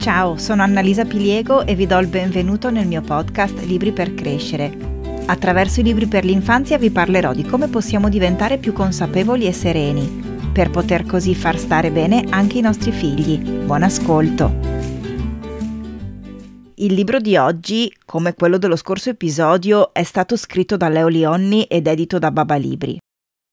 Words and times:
Ciao, 0.00 0.38
sono 0.38 0.62
Annalisa 0.62 1.04
Piliego 1.04 1.66
e 1.66 1.74
vi 1.74 1.86
do 1.86 1.98
il 1.98 2.06
benvenuto 2.06 2.70
nel 2.70 2.86
mio 2.86 3.02
podcast 3.02 3.60
Libri 3.64 3.92
per 3.92 4.14
crescere. 4.14 4.74
Attraverso 5.26 5.80
i 5.80 5.82
libri 5.82 6.06
per 6.06 6.24
l'infanzia 6.24 6.78
vi 6.78 6.90
parlerò 6.90 7.34
di 7.34 7.44
come 7.44 7.68
possiamo 7.68 8.08
diventare 8.08 8.56
più 8.56 8.72
consapevoli 8.72 9.46
e 9.46 9.52
sereni, 9.52 10.48
per 10.54 10.70
poter 10.70 11.04
così 11.04 11.34
far 11.34 11.58
stare 11.58 11.90
bene 11.90 12.24
anche 12.30 12.56
i 12.56 12.62
nostri 12.62 12.92
figli. 12.92 13.40
Buon 13.40 13.82
ascolto! 13.82 14.50
Il 16.76 16.94
libro 16.94 17.18
di 17.18 17.36
oggi, 17.36 17.94
come 18.06 18.32
quello 18.32 18.56
dello 18.56 18.76
scorso 18.76 19.10
episodio, 19.10 19.92
è 19.92 20.02
stato 20.02 20.34
scritto 20.38 20.78
da 20.78 20.88
Leo 20.88 21.08
Lionni 21.08 21.64
ed 21.64 21.86
edito 21.86 22.18
da 22.18 22.30
Baba 22.30 22.56
Libri. 22.56 22.98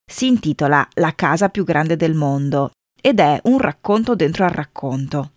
Si 0.10 0.28
intitola 0.28 0.88
La 0.94 1.12
casa 1.14 1.50
più 1.50 1.66
grande 1.66 1.98
del 1.98 2.14
mondo 2.14 2.72
ed 3.02 3.20
è 3.20 3.38
un 3.44 3.58
racconto 3.58 4.16
dentro 4.16 4.46
al 4.46 4.52
racconto. 4.52 5.32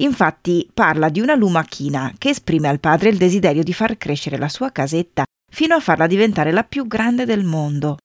Infatti 0.00 0.68
parla 0.72 1.08
di 1.08 1.20
una 1.20 1.34
lumachina 1.34 2.12
che 2.18 2.30
esprime 2.30 2.68
al 2.68 2.80
padre 2.80 3.08
il 3.08 3.16
desiderio 3.16 3.62
di 3.62 3.72
far 3.72 3.96
crescere 3.96 4.38
la 4.38 4.48
sua 4.48 4.70
casetta 4.70 5.24
fino 5.50 5.74
a 5.74 5.80
farla 5.80 6.06
diventare 6.06 6.52
la 6.52 6.62
più 6.62 6.86
grande 6.86 7.24
del 7.24 7.44
mondo. 7.44 7.96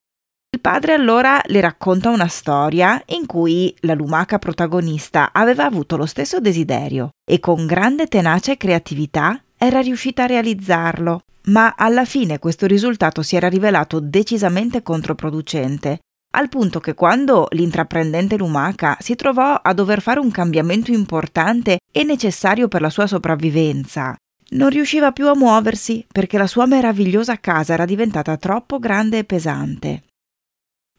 Il 0.53 0.61
padre 0.61 0.93
allora 0.93 1.41
le 1.45 1.61
racconta 1.61 2.09
una 2.09 2.27
storia 2.27 3.01
in 3.07 3.25
cui 3.25 3.75
la 3.81 3.93
lumaca 3.93 4.39
protagonista 4.39 5.31
aveva 5.33 5.65
avuto 5.65 5.97
lo 5.97 6.05
stesso 6.05 6.39
desiderio 6.39 7.09
e 7.29 7.39
con 7.39 7.65
grande 7.65 8.07
tenacia 8.07 8.51
e 8.51 8.57
creatività 8.57 9.43
era 9.57 9.79
riuscita 9.79 10.23
a 10.23 10.27
realizzarlo, 10.27 11.21
ma 11.45 11.73
alla 11.75 12.05
fine 12.05 12.39
questo 12.39 12.67
risultato 12.67 13.21
si 13.21 13.35
era 13.35 13.49
rivelato 13.49 13.99
decisamente 13.99 14.83
controproducente 14.83 15.99
al 16.35 16.49
punto 16.49 16.79
che 16.79 16.93
quando 16.93 17.47
l'intraprendente 17.51 18.37
lumaca 18.37 18.97
si 18.99 19.15
trovò 19.15 19.53
a 19.53 19.73
dover 19.73 20.01
fare 20.01 20.19
un 20.19 20.31
cambiamento 20.31 20.91
importante 20.91 21.79
e 21.91 22.03
necessario 22.03 22.67
per 22.67 22.81
la 22.81 22.89
sua 22.89 23.07
sopravvivenza, 23.07 24.15
non 24.51 24.69
riusciva 24.69 25.11
più 25.11 25.27
a 25.27 25.35
muoversi 25.35 26.05
perché 26.11 26.37
la 26.37 26.47
sua 26.47 26.65
meravigliosa 26.65 27.39
casa 27.39 27.73
era 27.73 27.85
diventata 27.85 28.37
troppo 28.37 28.79
grande 28.79 29.19
e 29.19 29.23
pesante. 29.23 30.03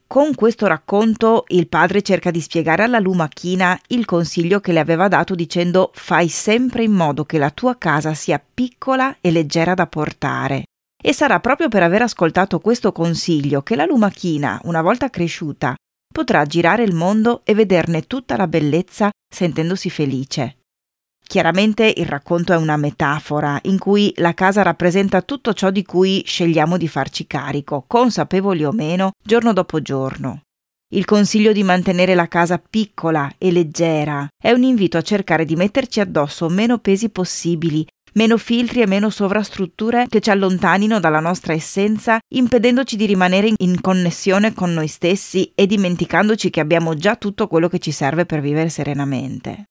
Con 0.07 0.35
questo 0.35 0.67
racconto 0.67 1.45
il 1.49 1.67
padre 1.67 2.03
cerca 2.03 2.31
di 2.31 2.41
spiegare 2.41 2.85
alla 2.85 3.01
lumachina 3.01 3.79
il 3.89 4.05
consiglio 4.05 4.61
che 4.61 4.73
le 4.73 4.79
aveva 4.79 5.09
dato 5.09 5.35
dicendo 5.35 5.91
fai 5.95 6.29
sempre 6.29 6.85
in 6.85 6.93
modo 6.93 7.25
che 7.25 7.39
la 7.39 7.51
tua 7.51 7.77
casa 7.77 8.15
sia 8.15 8.41
piccola 8.41 9.17
e 9.21 9.33
leggera 9.33 9.75
da 9.75 9.87
portare. 9.87 10.65
E 11.07 11.13
sarà 11.13 11.39
proprio 11.39 11.69
per 11.69 11.83
aver 11.83 12.01
ascoltato 12.01 12.61
questo 12.61 12.91
consiglio 12.91 13.61
che 13.61 13.77
la 13.77 13.85
lumachina, 13.85 14.59
una 14.65 14.81
volta 14.81 15.11
cresciuta, 15.11 15.75
potrà 16.11 16.47
girare 16.47 16.83
il 16.83 16.95
mondo 16.95 17.43
e 17.45 17.55
vederne 17.55 18.07
tutta 18.07 18.39
la 18.39 18.47
bellezza 18.47 19.11
sentendosi 19.31 19.91
felice. 19.91 20.61
Chiaramente 21.23 21.93
il 21.95 22.07
racconto 22.07 22.55
è 22.55 22.57
una 22.57 22.79
metafora 22.79 23.59
in 23.65 23.79
cui 23.79 24.15
la 24.17 24.33
casa 24.33 24.63
rappresenta 24.63 25.21
tutto 25.21 25.53
ciò 25.53 25.71
di 25.71 25.85
cui 25.85 26.23
scegliamo 26.25 26.79
di 26.79 26.89
farci 26.89 27.27
carico, 27.27 27.85
consapevoli 27.87 28.65
o 28.65 28.73
meno, 28.73 29.11
giorno 29.23 29.53
dopo 29.53 29.83
giorno. 29.83 30.41
Il 30.95 31.05
consiglio 31.05 31.53
di 31.53 31.65
mantenere 31.65 32.15
la 32.15 32.29
casa 32.29 32.59
piccola 32.59 33.31
e 33.37 33.53
leggera 33.53 34.27
è 34.43 34.53
un 34.53 34.63
invito 34.63 34.97
a 34.97 35.03
cercare 35.03 35.45
di 35.45 35.55
metterci 35.55 36.01
addosso 36.01 36.49
meno 36.49 36.79
pesi 36.79 37.11
possibili 37.11 37.87
meno 38.15 38.37
filtri 38.37 38.81
e 38.81 38.87
meno 38.87 39.11
sovrastrutture 39.11 40.07
che 40.09 40.21
ci 40.21 40.31
allontanino 40.31 41.01
dalla 41.01 41.21
nostra 41.21 41.53
essenza, 41.53 42.19
impedendoci 42.35 42.97
di 42.97 43.07
rimanere 43.07 43.53
in 43.57 43.81
connessione 43.81 44.53
con 44.53 44.73
noi 44.73 44.89
stessi 44.89 45.53
e 45.55 45.67
dimenticandoci 45.67 46.51
che 46.51 46.61
abbiamo 46.61 46.95
già 46.95 47.17
tutto 47.17 47.47
quello 47.47 47.69
che 47.69 47.79
ci 47.79 47.91
serve 47.91 48.27
per 48.27 48.41
vivere 48.41 48.69
serenamente. 48.69 49.65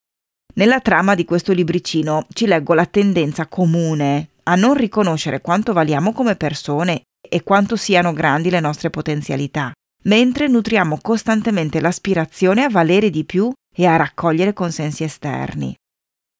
Nella 0.54 0.80
trama 0.80 1.14
di 1.14 1.24
questo 1.24 1.52
libricino 1.52 2.26
ci 2.32 2.46
leggo 2.46 2.74
la 2.74 2.86
tendenza 2.86 3.46
comune 3.46 4.28
a 4.44 4.54
non 4.54 4.74
riconoscere 4.74 5.40
quanto 5.40 5.72
valiamo 5.72 6.12
come 6.12 6.36
persone 6.36 7.02
e 7.26 7.42
quanto 7.42 7.76
siano 7.76 8.12
grandi 8.12 8.50
le 8.50 8.60
nostre 8.60 8.90
potenzialità, 8.90 9.72
mentre 10.04 10.46
nutriamo 10.48 10.98
costantemente 11.00 11.80
l'aspirazione 11.80 12.62
a 12.62 12.68
valere 12.68 13.10
di 13.10 13.24
più 13.24 13.50
e 13.74 13.86
a 13.86 13.96
raccogliere 13.96 14.52
consensi 14.52 15.02
esterni. 15.02 15.74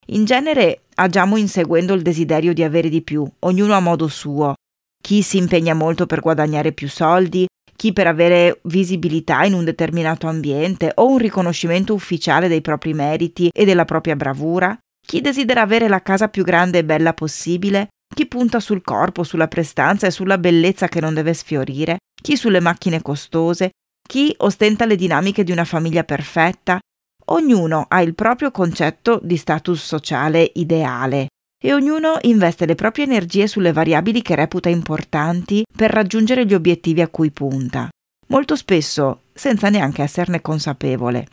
In 0.08 0.24
genere 0.24 0.82
agiamo 0.96 1.36
inseguendo 1.36 1.94
il 1.94 2.02
desiderio 2.02 2.52
di 2.52 2.62
avere 2.62 2.88
di 2.88 3.02
più, 3.02 3.26
ognuno 3.40 3.74
a 3.74 3.80
modo 3.80 4.08
suo. 4.08 4.54
Chi 5.02 5.22
si 5.22 5.38
impegna 5.38 5.74
molto 5.74 6.06
per 6.06 6.20
guadagnare 6.20 6.72
più 6.72 6.88
soldi, 6.88 7.46
chi 7.76 7.92
per 7.92 8.06
avere 8.06 8.60
visibilità 8.64 9.44
in 9.44 9.54
un 9.54 9.64
determinato 9.64 10.26
ambiente 10.26 10.92
o 10.94 11.08
un 11.08 11.18
riconoscimento 11.18 11.94
ufficiale 11.94 12.48
dei 12.48 12.60
propri 12.60 12.94
meriti 12.94 13.48
e 13.52 13.64
della 13.64 13.84
propria 13.84 14.16
bravura, 14.16 14.76
chi 15.06 15.20
desidera 15.20 15.62
avere 15.62 15.88
la 15.88 16.02
casa 16.02 16.28
più 16.28 16.44
grande 16.44 16.78
e 16.78 16.84
bella 16.84 17.12
possibile, 17.12 17.88
chi 18.14 18.26
punta 18.26 18.60
sul 18.60 18.82
corpo, 18.82 19.22
sulla 19.22 19.48
prestanza 19.48 20.06
e 20.06 20.10
sulla 20.10 20.38
bellezza 20.38 20.88
che 20.88 21.00
non 21.00 21.14
deve 21.14 21.34
sfiorire, 21.34 21.98
chi 22.20 22.36
sulle 22.36 22.60
macchine 22.60 23.02
costose, 23.02 23.70
chi 24.06 24.34
ostenta 24.38 24.84
le 24.86 24.96
dinamiche 24.96 25.44
di 25.44 25.52
una 25.52 25.64
famiglia 25.64 26.04
perfetta, 26.04 26.78
Ognuno 27.26 27.86
ha 27.88 28.02
il 28.02 28.14
proprio 28.14 28.50
concetto 28.50 29.18
di 29.22 29.36
status 29.36 29.82
sociale 29.82 30.50
ideale 30.54 31.28
e 31.62 31.72
ognuno 31.72 32.18
investe 32.22 32.66
le 32.66 32.74
proprie 32.74 33.06
energie 33.06 33.46
sulle 33.46 33.72
variabili 33.72 34.20
che 34.20 34.34
reputa 34.34 34.68
importanti 34.68 35.64
per 35.74 35.90
raggiungere 35.90 36.44
gli 36.44 36.52
obiettivi 36.52 37.00
a 37.00 37.08
cui 37.08 37.30
punta, 37.30 37.88
molto 38.26 38.54
spesso 38.56 39.22
senza 39.32 39.70
neanche 39.70 40.02
esserne 40.02 40.42
consapevole. 40.42 41.28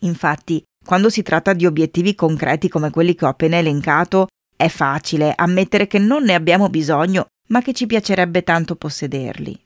Infatti, 0.00 0.62
quando 0.84 1.08
si 1.08 1.22
tratta 1.22 1.54
di 1.54 1.64
obiettivi 1.64 2.14
concreti 2.14 2.68
come 2.68 2.90
quelli 2.90 3.14
che 3.14 3.24
ho 3.24 3.28
appena 3.28 3.56
elencato, 3.56 4.26
è 4.54 4.68
facile 4.68 5.32
ammettere 5.34 5.86
che 5.86 5.98
non 5.98 6.24
ne 6.24 6.34
abbiamo 6.34 6.68
bisogno, 6.68 7.28
ma 7.48 7.62
che 7.62 7.72
ci 7.72 7.86
piacerebbe 7.86 8.42
tanto 8.42 8.76
possederli. 8.76 9.58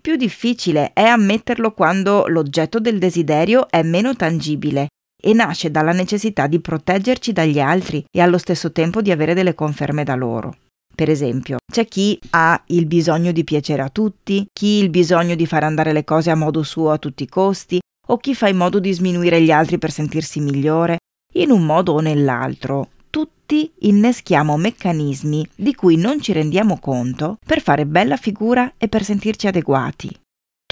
Più 0.00 0.16
difficile 0.16 0.92
è 0.92 1.04
ammetterlo 1.04 1.72
quando 1.72 2.26
l'oggetto 2.26 2.80
del 2.80 2.98
desiderio 2.98 3.70
è 3.70 3.82
meno 3.82 4.16
tangibile 4.16 4.88
e 5.24 5.32
nasce 5.32 5.70
dalla 5.70 5.92
necessità 5.92 6.48
di 6.48 6.58
proteggerci 6.58 7.32
dagli 7.32 7.60
altri 7.60 8.04
e 8.10 8.20
allo 8.20 8.38
stesso 8.38 8.72
tempo 8.72 9.00
di 9.00 9.12
avere 9.12 9.34
delle 9.34 9.54
conferme 9.54 10.02
da 10.02 10.16
loro. 10.16 10.56
Per 10.94 11.08
esempio, 11.08 11.58
c'è 11.72 11.86
chi 11.86 12.18
ha 12.30 12.60
il 12.66 12.86
bisogno 12.86 13.30
di 13.32 13.44
piacere 13.44 13.82
a 13.82 13.88
tutti, 13.88 14.46
chi 14.52 14.82
il 14.82 14.90
bisogno 14.90 15.36
di 15.36 15.46
far 15.46 15.64
andare 15.64 15.92
le 15.92 16.04
cose 16.04 16.30
a 16.30 16.34
modo 16.34 16.62
suo 16.62 16.90
a 16.90 16.98
tutti 16.98 17.22
i 17.22 17.28
costi, 17.28 17.80
o 18.08 18.16
chi 18.18 18.34
fa 18.34 18.48
in 18.48 18.56
modo 18.56 18.80
di 18.80 18.92
sminuire 18.92 19.40
gli 19.40 19.52
altri 19.52 19.78
per 19.78 19.92
sentirsi 19.92 20.40
migliore. 20.40 20.98
In 21.34 21.50
un 21.50 21.64
modo 21.64 21.92
o 21.92 22.00
nell'altro, 22.00 22.90
tutti 23.08 23.72
inneschiamo 23.80 24.56
meccanismi 24.56 25.46
di 25.54 25.74
cui 25.74 25.96
non 25.96 26.20
ci 26.20 26.32
rendiamo 26.32 26.78
conto 26.78 27.38
per 27.44 27.62
fare 27.62 27.86
bella 27.86 28.16
figura 28.16 28.74
e 28.76 28.88
per 28.88 29.04
sentirci 29.04 29.46
adeguati. 29.46 30.21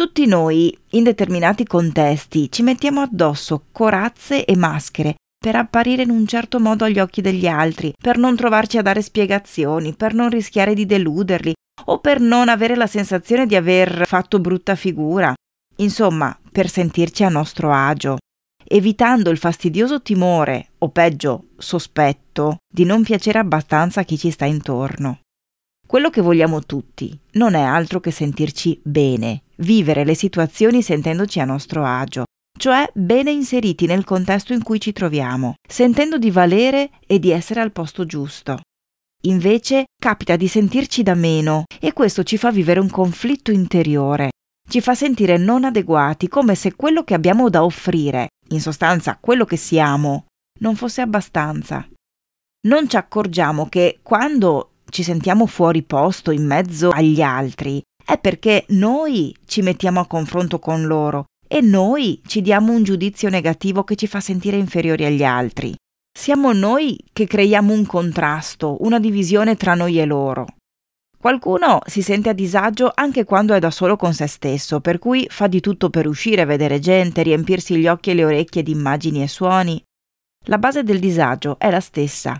Tutti 0.00 0.24
noi, 0.24 0.74
in 0.92 1.02
determinati 1.02 1.66
contesti, 1.66 2.50
ci 2.50 2.62
mettiamo 2.62 3.02
addosso 3.02 3.66
corazze 3.70 4.46
e 4.46 4.56
maschere 4.56 5.16
per 5.38 5.56
apparire 5.56 6.04
in 6.04 6.08
un 6.08 6.26
certo 6.26 6.58
modo 6.58 6.86
agli 6.86 6.98
occhi 6.98 7.20
degli 7.20 7.46
altri, 7.46 7.92
per 8.02 8.16
non 8.16 8.34
trovarci 8.34 8.78
a 8.78 8.82
dare 8.82 9.02
spiegazioni, 9.02 9.94
per 9.94 10.14
non 10.14 10.30
rischiare 10.30 10.72
di 10.72 10.86
deluderli 10.86 11.52
o 11.84 11.98
per 11.98 12.18
non 12.18 12.48
avere 12.48 12.76
la 12.76 12.86
sensazione 12.86 13.44
di 13.44 13.56
aver 13.56 14.06
fatto 14.06 14.38
brutta 14.38 14.74
figura. 14.74 15.34
Insomma, 15.76 16.34
per 16.50 16.70
sentirci 16.70 17.22
a 17.22 17.28
nostro 17.28 17.70
agio, 17.70 18.16
evitando 18.64 19.28
il 19.28 19.36
fastidioso 19.36 20.00
timore, 20.00 20.70
o 20.78 20.88
peggio, 20.88 21.48
sospetto, 21.58 22.56
di 22.66 22.86
non 22.86 23.02
piacere 23.02 23.38
abbastanza 23.38 24.00
a 24.00 24.04
chi 24.04 24.16
ci 24.16 24.30
sta 24.30 24.46
intorno. 24.46 25.18
Quello 25.90 26.08
che 26.08 26.20
vogliamo 26.20 26.60
tutti 26.60 27.18
non 27.32 27.54
è 27.54 27.62
altro 27.62 27.98
che 27.98 28.12
sentirci 28.12 28.80
bene, 28.84 29.42
vivere 29.56 30.04
le 30.04 30.14
situazioni 30.14 30.82
sentendoci 30.82 31.40
a 31.40 31.44
nostro 31.44 31.84
agio, 31.84 32.26
cioè 32.56 32.88
bene 32.94 33.32
inseriti 33.32 33.86
nel 33.86 34.04
contesto 34.04 34.52
in 34.52 34.62
cui 34.62 34.80
ci 34.80 34.92
troviamo, 34.92 35.54
sentendo 35.68 36.16
di 36.16 36.30
valere 36.30 36.90
e 37.08 37.18
di 37.18 37.32
essere 37.32 37.58
al 37.58 37.72
posto 37.72 38.06
giusto. 38.06 38.60
Invece 39.22 39.86
capita 40.00 40.36
di 40.36 40.46
sentirci 40.46 41.02
da 41.02 41.14
meno 41.14 41.64
e 41.80 41.92
questo 41.92 42.22
ci 42.22 42.38
fa 42.38 42.52
vivere 42.52 42.78
un 42.78 42.88
conflitto 42.88 43.50
interiore, 43.50 44.30
ci 44.68 44.80
fa 44.80 44.94
sentire 44.94 45.38
non 45.38 45.64
adeguati, 45.64 46.28
come 46.28 46.54
se 46.54 46.76
quello 46.76 47.02
che 47.02 47.14
abbiamo 47.14 47.50
da 47.50 47.64
offrire, 47.64 48.28
in 48.50 48.60
sostanza 48.60 49.18
quello 49.20 49.44
che 49.44 49.56
siamo, 49.56 50.26
non 50.60 50.76
fosse 50.76 51.00
abbastanza. 51.00 51.84
Non 52.68 52.88
ci 52.88 52.94
accorgiamo 52.94 53.68
che 53.68 53.98
quando 54.04 54.66
ci 54.90 55.02
sentiamo 55.02 55.46
fuori 55.46 55.82
posto 55.82 56.30
in 56.30 56.44
mezzo 56.44 56.90
agli 56.90 57.22
altri, 57.22 57.80
è 58.04 58.18
perché 58.18 58.64
noi 58.68 59.34
ci 59.46 59.62
mettiamo 59.62 60.00
a 60.00 60.06
confronto 60.06 60.58
con 60.58 60.86
loro 60.86 61.24
e 61.48 61.60
noi 61.60 62.20
ci 62.26 62.42
diamo 62.42 62.72
un 62.72 62.82
giudizio 62.82 63.28
negativo 63.28 63.84
che 63.84 63.96
ci 63.96 64.06
fa 64.06 64.20
sentire 64.20 64.56
inferiori 64.56 65.04
agli 65.04 65.24
altri. 65.24 65.74
Siamo 66.12 66.52
noi 66.52 66.98
che 67.12 67.26
creiamo 67.26 67.72
un 67.72 67.86
contrasto, 67.86 68.76
una 68.80 68.98
divisione 68.98 69.56
tra 69.56 69.74
noi 69.74 69.98
e 69.98 70.04
loro. 70.04 70.46
Qualcuno 71.16 71.80
si 71.86 72.02
sente 72.02 72.30
a 72.30 72.32
disagio 72.32 72.90
anche 72.94 73.24
quando 73.24 73.54
è 73.54 73.58
da 73.58 73.70
solo 73.70 73.96
con 73.96 74.14
se 74.14 74.26
stesso, 74.26 74.80
per 74.80 74.98
cui 74.98 75.26
fa 75.28 75.48
di 75.48 75.60
tutto 75.60 75.90
per 75.90 76.06
uscire, 76.06 76.44
vedere 76.46 76.78
gente, 76.78 77.22
riempirsi 77.22 77.76
gli 77.76 77.86
occhi 77.86 78.10
e 78.10 78.14
le 78.14 78.24
orecchie 78.24 78.62
di 78.62 78.72
immagini 78.72 79.22
e 79.22 79.28
suoni. 79.28 79.82
La 80.46 80.58
base 80.58 80.82
del 80.82 80.98
disagio 80.98 81.58
è 81.58 81.70
la 81.70 81.80
stessa, 81.80 82.38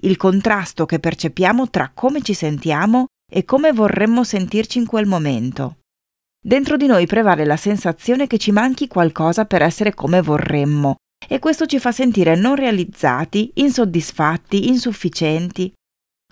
il 0.00 0.16
contrasto 0.16 0.86
che 0.86 0.98
percepiamo 0.98 1.70
tra 1.70 1.90
come 1.92 2.22
ci 2.22 2.34
sentiamo 2.34 3.06
e 3.30 3.44
come 3.44 3.72
vorremmo 3.72 4.24
sentirci 4.24 4.78
in 4.78 4.86
quel 4.86 5.06
momento. 5.06 5.78
Dentro 6.46 6.76
di 6.76 6.86
noi 6.86 7.06
prevale 7.06 7.44
la 7.44 7.56
sensazione 7.56 8.26
che 8.26 8.36
ci 8.36 8.52
manchi 8.52 8.86
qualcosa 8.86 9.46
per 9.46 9.62
essere 9.62 9.94
come 9.94 10.20
vorremmo 10.20 10.96
e 11.26 11.38
questo 11.38 11.64
ci 11.64 11.78
fa 11.78 11.90
sentire 11.90 12.36
non 12.36 12.54
realizzati, 12.54 13.50
insoddisfatti, 13.54 14.68
insufficienti. 14.68 15.72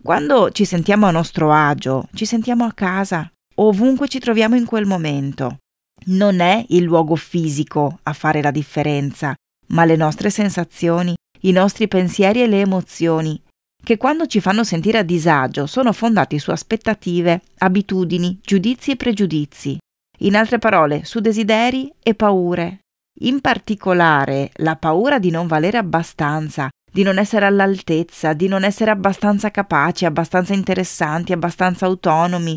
Quando 0.02 0.50
ci 0.50 0.64
sentiamo 0.64 1.06
a 1.06 1.10
nostro 1.10 1.50
agio, 1.50 2.08
ci 2.12 2.26
sentiamo 2.26 2.64
a 2.64 2.72
casa, 2.72 3.30
ovunque 3.56 4.08
ci 4.08 4.18
troviamo 4.18 4.54
in 4.54 4.66
quel 4.66 4.84
momento. 4.84 5.58
Non 6.06 6.40
è 6.40 6.64
il 6.68 6.82
luogo 6.82 7.14
fisico 7.16 8.00
a 8.02 8.12
fare 8.12 8.42
la 8.42 8.50
differenza, 8.50 9.34
ma 9.68 9.84
le 9.84 9.96
nostre 9.96 10.28
sensazioni, 10.28 11.14
i 11.42 11.52
nostri 11.52 11.88
pensieri 11.88 12.42
e 12.42 12.46
le 12.46 12.60
emozioni, 12.60 13.40
che 13.82 13.96
quando 13.96 14.26
ci 14.26 14.40
fanno 14.40 14.64
sentire 14.64 14.98
a 14.98 15.02
disagio 15.02 15.66
sono 15.66 15.92
fondati 15.92 16.38
su 16.38 16.50
aspettative, 16.50 17.42
abitudini, 17.58 18.38
giudizi 18.42 18.92
e 18.92 18.96
pregiudizi. 18.96 19.78
In 20.20 20.36
altre 20.36 20.58
parole, 20.58 21.04
su 21.04 21.20
desideri 21.20 21.92
e 22.00 22.14
paure. 22.14 22.78
In 23.20 23.40
particolare, 23.40 24.50
la 24.56 24.76
paura 24.76 25.18
di 25.18 25.30
non 25.30 25.46
valere 25.46 25.78
abbastanza, 25.78 26.68
di 26.90 27.02
non 27.02 27.18
essere 27.18 27.46
all'altezza, 27.46 28.32
di 28.32 28.46
non 28.46 28.64
essere 28.64 28.90
abbastanza 28.90 29.50
capaci, 29.50 30.04
abbastanza 30.04 30.54
interessanti, 30.54 31.32
abbastanza 31.32 31.86
autonomi, 31.86 32.56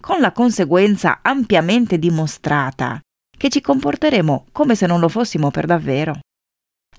con 0.00 0.20
la 0.20 0.32
conseguenza 0.32 1.18
ampiamente 1.22 1.98
dimostrata 1.98 3.00
che 3.36 3.48
ci 3.48 3.60
comporteremo 3.60 4.46
come 4.52 4.74
se 4.74 4.86
non 4.86 5.00
lo 5.00 5.08
fossimo 5.08 5.50
per 5.50 5.66
davvero. 5.66 6.18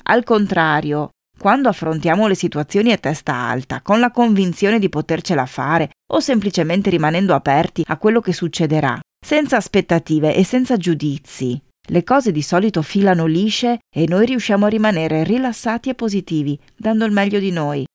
Al 0.04 0.24
contrario, 0.24 1.12
quando 1.38 1.70
affrontiamo 1.70 2.28
le 2.28 2.36
situazioni 2.36 2.92
a 2.92 2.98
testa 2.98 3.34
alta, 3.34 3.82
con 3.82 4.00
la 4.00 4.12
convinzione 4.12 4.80
di 4.80 4.90
potercela 4.90 5.46
fare 5.46 5.90
o 6.12 6.20
semplicemente 6.20 6.90
rimanendo 6.90 7.34
aperti 7.34 7.84
a 7.88 7.98
quello 7.98 8.22
che 8.22 8.34
succederà, 8.34 9.00
senza 9.24 9.58
aspettative 9.58 10.36
e 10.36 10.44
senza 10.44 10.78
giudizi, 10.78 11.62
le 11.88 12.04
cose 12.06 12.32
di 12.32 12.42
solito 12.42 12.82
filano 12.82 13.26
lisce 13.26 13.80
e 13.94 14.06
noi 14.08 14.26
riusciamo 14.26 14.66
a 14.66 14.70
rimanere 14.70 15.24
rilassati 15.24 15.90
e 15.90 15.96
positivi, 15.96 16.58
dando 16.78 17.04
il 17.04 17.12
meglio 17.12 17.40
di 17.40 17.52
noi. 17.52 17.86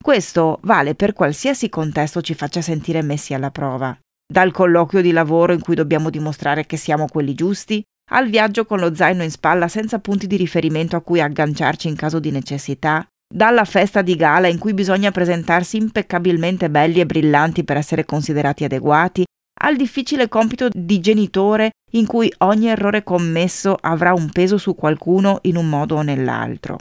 Questo 0.00 0.60
vale 0.62 0.94
per 0.94 1.12
qualsiasi 1.12 1.68
contesto 1.68 2.20
ci 2.20 2.34
faccia 2.34 2.60
sentire 2.60 3.02
messi 3.02 3.34
alla 3.34 3.50
prova. 3.50 3.96
Dal 4.24 4.52
colloquio 4.52 5.02
di 5.02 5.10
lavoro 5.10 5.52
in 5.52 5.60
cui 5.60 5.74
dobbiamo 5.74 6.10
dimostrare 6.10 6.64
che 6.64 6.76
siamo 6.76 7.06
quelli 7.06 7.34
giusti, 7.34 7.82
al 8.10 8.28
viaggio 8.28 8.64
con 8.64 8.78
lo 8.78 8.94
zaino 8.94 9.22
in 9.22 9.30
spalla 9.30 9.68
senza 9.68 9.98
punti 9.98 10.26
di 10.26 10.36
riferimento 10.36 10.96
a 10.96 11.00
cui 11.00 11.20
agganciarci 11.20 11.88
in 11.88 11.96
caso 11.96 12.20
di 12.20 12.30
necessità, 12.30 13.06
dalla 13.32 13.64
festa 13.64 14.02
di 14.02 14.14
gala 14.16 14.48
in 14.48 14.58
cui 14.58 14.74
bisogna 14.74 15.10
presentarsi 15.10 15.76
impeccabilmente 15.76 16.70
belli 16.70 17.00
e 17.00 17.06
brillanti 17.06 17.64
per 17.64 17.76
essere 17.76 18.04
considerati 18.04 18.64
adeguati, 18.64 19.24
al 19.62 19.76
difficile 19.76 20.28
compito 20.28 20.68
di 20.72 21.00
genitore 21.00 21.70
in 21.92 22.06
cui 22.06 22.32
ogni 22.38 22.68
errore 22.68 23.02
commesso 23.02 23.76
avrà 23.80 24.12
un 24.12 24.30
peso 24.30 24.58
su 24.58 24.74
qualcuno 24.74 25.38
in 25.42 25.56
un 25.56 25.68
modo 25.68 25.96
o 25.96 26.02
nell'altro. 26.02 26.78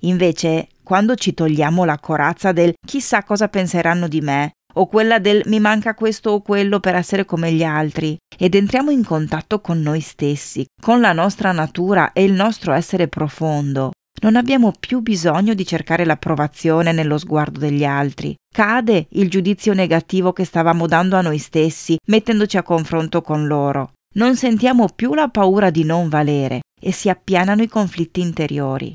Invece, 0.00 0.68
quando 0.82 1.14
ci 1.14 1.34
togliamo 1.34 1.84
la 1.84 1.98
corazza 1.98 2.52
del 2.52 2.72
chissà 2.84 3.22
cosa 3.22 3.48
penseranno 3.48 4.08
di 4.08 4.20
me, 4.20 4.52
o 4.74 4.86
quella 4.86 5.18
del 5.18 5.42
mi 5.46 5.60
manca 5.60 5.94
questo 5.94 6.30
o 6.30 6.42
quello 6.42 6.80
per 6.80 6.94
essere 6.94 7.24
come 7.24 7.52
gli 7.52 7.64
altri, 7.64 8.16
ed 8.38 8.54
entriamo 8.54 8.90
in 8.90 9.04
contatto 9.04 9.60
con 9.60 9.80
noi 9.80 10.00
stessi, 10.00 10.64
con 10.80 11.00
la 11.00 11.12
nostra 11.12 11.52
natura 11.52 12.12
e 12.12 12.24
il 12.24 12.32
nostro 12.32 12.72
essere 12.72 13.08
profondo, 13.08 13.90
non 14.22 14.36
abbiamo 14.36 14.72
più 14.78 15.00
bisogno 15.00 15.54
di 15.54 15.64
cercare 15.64 16.04
l'approvazione 16.04 16.92
nello 16.92 17.16
sguardo 17.16 17.58
degli 17.58 17.84
altri. 17.84 18.34
Cade 18.52 19.06
il 19.10 19.30
giudizio 19.30 19.72
negativo 19.72 20.32
che 20.32 20.44
stavamo 20.44 20.86
dando 20.86 21.16
a 21.16 21.22
noi 21.22 21.38
stessi, 21.38 21.96
mettendoci 22.08 22.58
a 22.58 22.62
confronto 22.62 23.22
con 23.22 23.46
loro. 23.46 23.92
Non 24.16 24.36
sentiamo 24.36 24.88
più 24.94 25.14
la 25.14 25.28
paura 25.28 25.70
di 25.70 25.84
non 25.84 26.08
valere 26.08 26.60
e 26.78 26.92
si 26.92 27.08
appianano 27.08 27.62
i 27.62 27.68
conflitti 27.68 28.20
interiori. 28.20 28.92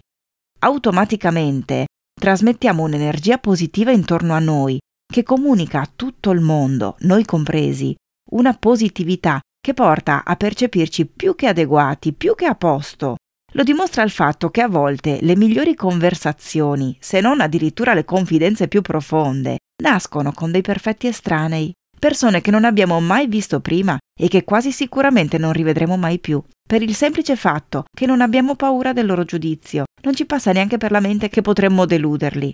Automaticamente 0.59 1.87
trasmettiamo 2.13 2.83
un'energia 2.83 3.39
positiva 3.39 3.91
intorno 3.91 4.33
a 4.33 4.39
noi 4.39 4.77
che 5.15 5.23
comunica 5.23 5.79
a 5.79 5.89
tutto 5.95 6.31
il 6.31 6.41
mondo, 6.41 6.97
noi 7.03 7.23
compresi, 7.23 7.95
una 8.31 8.53
positività 8.53 9.39
che 9.61 9.73
porta 9.73 10.25
a 10.25 10.35
percepirci 10.35 11.05
più 11.05 11.35
che 11.35 11.47
adeguati, 11.47 12.11
più 12.11 12.35
che 12.35 12.45
a 12.45 12.55
posto, 12.55 13.15
lo 13.53 13.63
dimostra 13.63 14.03
il 14.03 14.09
fatto 14.09 14.49
che 14.49 14.59
a 14.59 14.67
volte 14.67 15.19
le 15.21 15.37
migliori 15.37 15.73
conversazioni, 15.73 16.97
se 16.99 17.21
non 17.21 17.39
addirittura 17.39 17.93
le 17.93 18.03
confidenze 18.03 18.67
più 18.67 18.81
profonde, 18.81 19.59
nascono 19.81 20.33
con 20.33 20.51
dei 20.51 20.61
perfetti 20.61 21.07
estranei, 21.07 21.71
persone 21.97 22.41
che 22.41 22.51
non 22.51 22.65
abbiamo 22.65 22.99
mai 22.99 23.27
visto 23.27 23.61
prima 23.61 23.97
e 24.19 24.27
che 24.27 24.43
quasi 24.43 24.73
sicuramente 24.73 25.37
non 25.37 25.53
rivedremo 25.53 25.95
mai 25.95 26.19
più, 26.19 26.43
per 26.61 26.81
il 26.81 26.93
semplice 26.93 27.37
fatto 27.37 27.85
che 27.89 28.05
non 28.05 28.19
abbiamo 28.19 28.55
paura 28.57 28.91
del 28.91 29.05
loro 29.05 29.23
giudizio, 29.23 29.85
non 30.01 30.13
ci 30.13 30.25
passa 30.25 30.51
neanche 30.51 30.75
per 30.75 30.91
la 30.91 30.99
mente 30.99 31.29
che 31.29 31.41
potremmo 31.41 31.85
deluderli. 31.85 32.53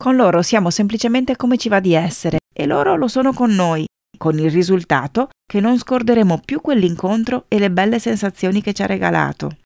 Con 0.00 0.16
loro 0.16 0.40
siamo 0.40 0.70
semplicemente 0.70 1.36
come 1.36 1.58
ci 1.58 1.68
va 1.68 1.78
di 1.78 1.92
essere 1.92 2.38
e 2.54 2.64
loro 2.64 2.96
lo 2.96 3.06
sono 3.06 3.34
con 3.34 3.54
noi, 3.54 3.84
con 4.16 4.38
il 4.38 4.50
risultato 4.50 5.28
che 5.44 5.60
non 5.60 5.76
scorderemo 5.76 6.40
più 6.42 6.62
quell'incontro 6.62 7.44
e 7.48 7.58
le 7.58 7.70
belle 7.70 7.98
sensazioni 7.98 8.62
che 8.62 8.72
ci 8.72 8.80
ha 8.80 8.86
regalato. 8.86 9.58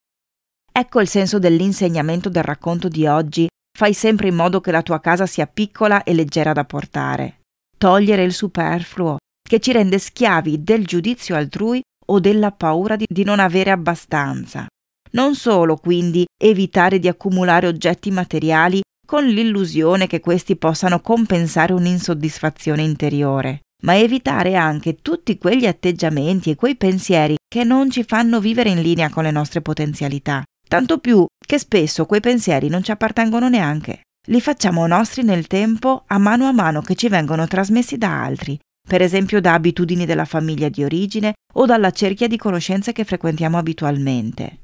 Ecco 0.72 1.00
il 1.00 1.06
senso 1.06 1.38
dell'insegnamento 1.38 2.31
del 2.31 2.42
racconto 2.42 2.88
di 2.88 3.06
oggi. 3.06 3.46
Fai 3.78 3.94
sempre 3.94 4.26
in 4.26 4.34
modo 4.34 4.60
che 4.60 4.72
la 4.72 4.82
tua 4.82 4.98
casa 4.98 5.25
sia 5.25 5.46
piccola 5.46 6.02
e 6.02 6.14
leggera 6.14 6.52
da 6.52 6.64
portare. 6.64 7.42
Togliere 7.78 8.25
il 8.25 8.32
superfluo, 8.32 9.19
che 9.40 9.60
ci 9.60 9.70
rende 9.70 10.00
schiavi 10.00 10.64
del 10.64 10.84
giudizio 10.84 11.37
altrui 11.37 11.80
o 12.06 12.19
della 12.19 12.50
paura 12.50 12.96
di, 12.96 13.04
di 13.08 13.22
non 13.22 13.38
avere 13.38 13.70
abbastanza. 13.70 14.66
Non 15.12 15.37
solo, 15.37 15.76
quindi, 15.76 16.25
evitare 16.37 16.98
di 16.98 17.06
accumulare 17.06 17.69
oggetti 17.69 18.10
materiali 18.10 18.80
con 19.04 19.24
l'illusione 19.24 20.06
che 20.06 20.20
questi 20.20 20.56
possano 20.56 21.00
compensare 21.00 21.72
un'insoddisfazione 21.72 22.82
interiore, 22.82 23.60
ma 23.82 23.96
evitare 23.96 24.54
anche 24.54 24.96
tutti 24.96 25.38
quegli 25.38 25.66
atteggiamenti 25.66 26.50
e 26.50 26.56
quei 26.56 26.76
pensieri 26.76 27.36
che 27.46 27.64
non 27.64 27.90
ci 27.90 28.04
fanno 28.04 28.40
vivere 28.40 28.70
in 28.70 28.80
linea 28.80 29.10
con 29.10 29.24
le 29.24 29.30
nostre 29.30 29.60
potenzialità. 29.60 30.42
Tanto 30.66 30.98
più 30.98 31.24
che 31.38 31.58
spesso 31.58 32.06
quei 32.06 32.20
pensieri 32.20 32.68
non 32.68 32.82
ci 32.82 32.90
appartengono 32.90 33.48
neanche. 33.48 34.00
Li 34.28 34.40
facciamo 34.40 34.87
nostri 34.87 35.23
nel 35.23 35.46
tempo 35.46 36.04
a 36.06 36.18
mano 36.18 36.46
a 36.46 36.52
mano 36.52 36.80
che 36.80 36.94
ci 36.94 37.08
vengono 37.08 37.46
trasmessi 37.46 37.99
da 37.99 38.23
altri, 38.25 38.58
per 38.87 39.02
esempio 39.02 39.40
da 39.40 39.52
abitudini 39.52 40.06
della 40.06 40.25
famiglia 40.25 40.68
di 40.68 40.82
origine 40.82 41.34
o 41.54 41.66
dalla 41.66 41.90
cerchia 41.90 42.26
di 42.26 42.38
conoscenze 42.38 42.92
che 42.92 43.04
frequentiamo 43.04 43.58
abitualmente. 43.58 44.61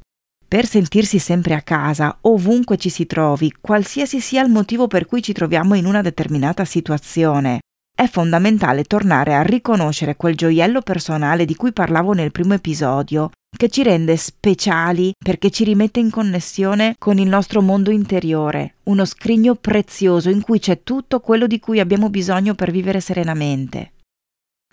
Per 0.50 0.66
sentirsi 0.66 1.20
sempre 1.20 1.54
a 1.54 1.62
casa, 1.62 2.18
ovunque 2.22 2.76
ci 2.76 2.88
si 2.88 3.06
trovi, 3.06 3.54
qualsiasi 3.60 4.18
sia 4.20 4.42
il 4.42 4.50
motivo 4.50 4.88
per 4.88 5.06
cui 5.06 5.22
ci 5.22 5.32
troviamo 5.32 5.74
in 5.74 5.86
una 5.86 6.02
determinata 6.02 6.64
situazione, 6.64 7.60
è 7.96 8.08
fondamentale 8.08 8.82
tornare 8.82 9.36
a 9.36 9.42
riconoscere 9.42 10.16
quel 10.16 10.34
gioiello 10.34 10.80
personale 10.80 11.44
di 11.44 11.54
cui 11.54 11.72
parlavo 11.72 12.14
nel 12.14 12.32
primo 12.32 12.54
episodio 12.54 13.30
che 13.56 13.68
ci 13.68 13.84
rende 13.84 14.16
speciali 14.16 15.12
perché 15.16 15.50
ci 15.50 15.62
rimette 15.62 16.00
in 16.00 16.10
connessione 16.10 16.96
con 16.98 17.18
il 17.18 17.28
nostro 17.28 17.62
mondo 17.62 17.92
interiore, 17.92 18.78
uno 18.84 19.04
scrigno 19.04 19.54
prezioso 19.54 20.30
in 20.30 20.40
cui 20.40 20.58
c'è 20.58 20.82
tutto 20.82 21.20
quello 21.20 21.46
di 21.46 21.60
cui 21.60 21.78
abbiamo 21.78 22.10
bisogno 22.10 22.56
per 22.56 22.72
vivere 22.72 23.00
serenamente. 23.00 23.92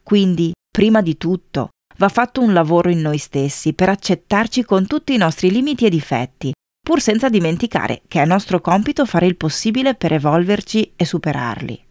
Quindi, 0.01 0.53
prima 0.71 1.03
di 1.03 1.17
tutto, 1.17 1.69
va 1.97 2.09
fatto 2.09 2.41
un 2.41 2.53
lavoro 2.53 2.89
in 2.89 3.01
noi 3.01 3.17
stessi 3.17 3.73
per 3.73 3.89
accettarci 3.89 4.63
con 4.63 4.87
tutti 4.87 5.13
i 5.13 5.17
nostri 5.17 5.51
limiti 5.51 5.85
e 5.85 5.89
difetti, 5.89 6.51
pur 6.79 7.01
senza 7.01 7.29
dimenticare 7.29 8.01
che 8.07 8.21
è 8.21 8.25
nostro 8.25 8.61
compito 8.61 9.05
fare 9.05 9.25
il 9.25 9.35
possibile 9.35 9.95
per 9.95 10.13
evolverci 10.13 10.93
e 10.95 11.05
superarli. 11.05 11.85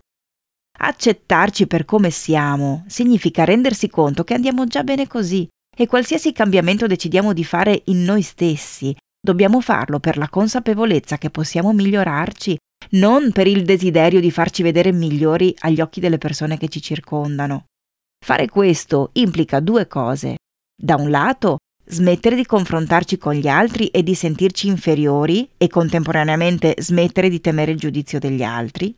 Accettarci 0.78 1.66
per 1.66 1.84
come 1.84 2.10
siamo 2.10 2.84
significa 2.86 3.44
rendersi 3.44 3.88
conto 3.88 4.24
che 4.24 4.34
andiamo 4.34 4.66
già 4.66 4.82
bene 4.82 5.06
così 5.06 5.46
e 5.76 5.86
qualsiasi 5.86 6.32
cambiamento 6.32 6.86
decidiamo 6.86 7.32
di 7.32 7.44
fare 7.44 7.82
in 7.86 8.04
noi 8.04 8.22
stessi, 8.22 8.94
dobbiamo 9.20 9.60
farlo 9.60 10.00
per 10.00 10.16
la 10.16 10.28
consapevolezza 10.28 11.18
che 11.18 11.30
possiamo 11.30 11.72
migliorarci, 11.72 12.56
non 12.90 13.32
per 13.32 13.46
il 13.46 13.64
desiderio 13.64 14.20
di 14.20 14.30
farci 14.30 14.62
vedere 14.62 14.92
migliori 14.92 15.54
agli 15.60 15.80
occhi 15.80 16.00
delle 16.00 16.18
persone 16.18 16.56
che 16.56 16.68
ci 16.68 16.80
circondano. 16.80 17.64
Fare 18.24 18.48
questo 18.48 19.10
implica 19.14 19.60
due 19.60 19.86
cose. 19.86 20.36
Da 20.76 20.96
un 20.96 21.10
lato, 21.10 21.58
smettere 21.86 22.36
di 22.36 22.44
confrontarci 22.44 23.18
con 23.18 23.34
gli 23.34 23.46
altri 23.46 23.86
e 23.88 24.02
di 24.02 24.14
sentirci 24.14 24.66
inferiori 24.66 25.48
e 25.56 25.68
contemporaneamente 25.68 26.74
smettere 26.78 27.28
di 27.28 27.40
temere 27.40 27.72
il 27.72 27.78
giudizio 27.78 28.18
degli 28.18 28.42
altri. 28.42 28.94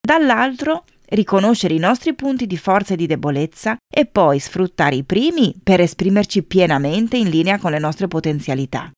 Dall'altro, 0.00 0.84
riconoscere 1.10 1.74
i 1.74 1.78
nostri 1.78 2.14
punti 2.14 2.46
di 2.46 2.56
forza 2.56 2.94
e 2.94 2.96
di 2.96 3.06
debolezza 3.06 3.76
e 3.92 4.06
poi 4.06 4.38
sfruttare 4.38 4.96
i 4.96 5.04
primi 5.04 5.54
per 5.62 5.80
esprimerci 5.80 6.42
pienamente 6.42 7.16
in 7.16 7.28
linea 7.28 7.58
con 7.58 7.70
le 7.70 7.78
nostre 7.78 8.08
potenzialità 8.08 8.90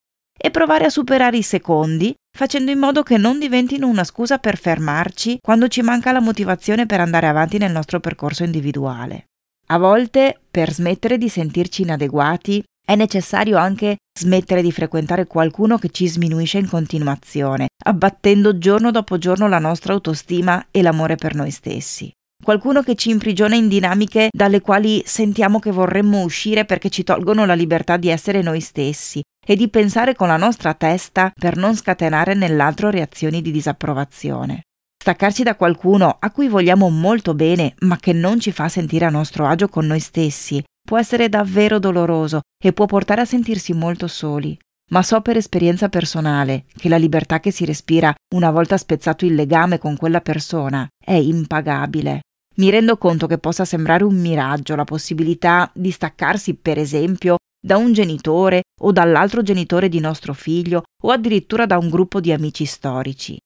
e 0.42 0.50
provare 0.50 0.86
a 0.86 0.90
superare 0.90 1.36
i 1.36 1.42
secondi 1.42 2.14
facendo 2.36 2.70
in 2.70 2.78
modo 2.78 3.02
che 3.02 3.18
non 3.18 3.38
diventino 3.38 3.86
una 3.86 4.04
scusa 4.04 4.38
per 4.38 4.56
fermarci 4.56 5.38
quando 5.40 5.68
ci 5.68 5.82
manca 5.82 6.12
la 6.12 6.20
motivazione 6.20 6.86
per 6.86 7.00
andare 7.00 7.26
avanti 7.26 7.58
nel 7.58 7.72
nostro 7.72 8.00
percorso 8.00 8.44
individuale. 8.44 9.26
A 9.72 9.78
volte, 9.78 10.40
per 10.50 10.72
smettere 10.72 11.16
di 11.16 11.28
sentirci 11.28 11.82
inadeguati, 11.82 12.60
è 12.84 12.96
necessario 12.96 13.56
anche 13.56 13.98
smettere 14.18 14.62
di 14.62 14.72
frequentare 14.72 15.28
qualcuno 15.28 15.78
che 15.78 15.90
ci 15.90 16.08
sminuisce 16.08 16.58
in 16.58 16.68
continuazione, 16.68 17.68
abbattendo 17.84 18.58
giorno 18.58 18.90
dopo 18.90 19.16
giorno 19.16 19.46
la 19.46 19.60
nostra 19.60 19.92
autostima 19.92 20.66
e 20.72 20.82
l'amore 20.82 21.14
per 21.14 21.36
noi 21.36 21.52
stessi. 21.52 22.10
Qualcuno 22.42 22.82
che 22.82 22.96
ci 22.96 23.10
imprigiona 23.10 23.54
in 23.54 23.68
dinamiche 23.68 24.28
dalle 24.32 24.60
quali 24.60 25.04
sentiamo 25.06 25.60
che 25.60 25.70
vorremmo 25.70 26.22
uscire 26.22 26.64
perché 26.64 26.90
ci 26.90 27.04
tolgono 27.04 27.46
la 27.46 27.54
libertà 27.54 27.96
di 27.96 28.08
essere 28.08 28.42
noi 28.42 28.60
stessi 28.60 29.20
e 29.46 29.54
di 29.54 29.68
pensare 29.68 30.16
con 30.16 30.26
la 30.26 30.36
nostra 30.36 30.74
testa 30.74 31.30
per 31.32 31.56
non 31.56 31.76
scatenare 31.76 32.34
nell'altro 32.34 32.90
reazioni 32.90 33.40
di 33.40 33.52
disapprovazione. 33.52 34.62
Staccarci 35.02 35.42
da 35.42 35.57
qualcuno 35.57 36.14
a 36.21 36.30
cui 36.30 36.47
vogliamo 36.47 36.90
molto 36.90 37.33
bene 37.33 37.73
ma 37.80 37.97
che 37.97 38.12
non 38.12 38.38
ci 38.38 38.52
fa 38.52 38.69
sentire 38.69 39.07
a 39.07 39.09
nostro 39.09 39.47
agio 39.47 39.66
con 39.66 39.87
noi 39.87 39.99
stessi 39.99 40.62
può 40.87 40.99
essere 40.99 41.30
davvero 41.30 41.78
doloroso 41.78 42.40
e 42.62 42.75
può 42.75 42.85
portare 42.85 43.23
a 43.23 43.25
sentirsi 43.25 43.73
molto 43.73 44.07
soli. 44.07 44.59
Ma 44.90 45.02
so 45.02 45.23
per 45.23 45.38
esperienza 45.38 45.88
personale 45.88 46.66
che 46.76 46.90
la 46.90 46.99
libertà 46.99 47.40
che 47.40 47.50
si 47.50 47.64
respira 47.64 48.12
una 48.35 48.50
volta 48.50 48.76
spezzato 48.76 49.25
il 49.25 49.35
legame 49.35 49.78
con 49.78 49.97
quella 49.97 50.21
persona 50.21 50.87
è 51.02 51.14
impagabile. 51.14 52.21
Mi 52.57 52.69
rendo 52.69 52.99
conto 52.99 53.26
che 53.26 53.38
possa 53.38 53.64
sembrare 53.64 54.04
un 54.04 54.21
miraggio 54.21 54.76
la 54.76 54.85
possibilità 54.85 55.71
di 55.73 55.90
staccarsi, 55.90 56.57
per 56.57 56.76
esempio, 56.76 57.37
da 57.59 57.78
un 57.78 57.95
genitore 57.95 58.64
o 58.83 58.92
dall'altro 58.92 59.42
genitore 59.42 59.88
di 59.88 59.99
nostro 59.99 60.35
figlio 60.35 60.83
o 61.04 61.11
addirittura 61.11 61.64
da 61.64 61.78
un 61.78 61.88
gruppo 61.88 62.21
di 62.21 62.33
amici 62.33 62.66
storici. 62.66 63.38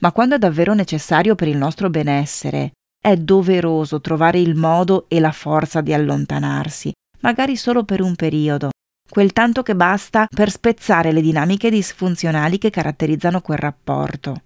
Ma 0.00 0.12
quando 0.12 0.34
è 0.34 0.38
davvero 0.38 0.74
necessario 0.74 1.34
per 1.34 1.48
il 1.48 1.56
nostro 1.56 1.88
benessere, 1.88 2.72
è 3.00 3.16
doveroso 3.16 4.00
trovare 4.00 4.38
il 4.38 4.54
modo 4.54 5.06
e 5.08 5.20
la 5.20 5.32
forza 5.32 5.80
di 5.80 5.92
allontanarsi, 5.92 6.92
magari 7.20 7.56
solo 7.56 7.84
per 7.84 8.00
un 8.00 8.16
periodo, 8.16 8.70
quel 9.08 9.32
tanto 9.32 9.62
che 9.62 9.76
basta 9.76 10.26
per 10.28 10.50
spezzare 10.50 11.12
le 11.12 11.20
dinamiche 11.20 11.70
disfunzionali 11.70 12.58
che 12.58 12.70
caratterizzano 12.70 13.40
quel 13.40 13.58
rapporto. 13.58 14.42